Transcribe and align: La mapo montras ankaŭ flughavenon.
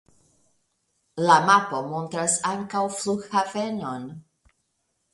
La 1.25 1.35
mapo 1.51 1.83
montras 1.91 2.39
ankaŭ 2.55 2.85
flughavenon. 2.99 4.13